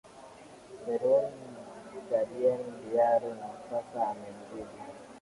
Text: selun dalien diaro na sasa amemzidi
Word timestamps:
selun 0.81 1.25
dalien 2.09 2.61
diaro 2.81 3.31
na 3.39 3.49
sasa 3.69 3.99
amemzidi 4.11 4.79